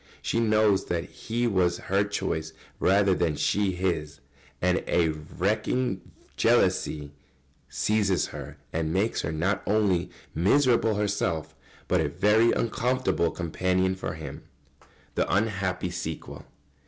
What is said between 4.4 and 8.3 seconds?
and a racking jealousy seizes